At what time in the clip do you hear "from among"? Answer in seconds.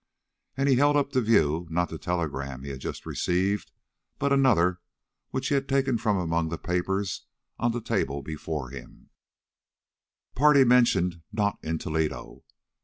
5.99-6.49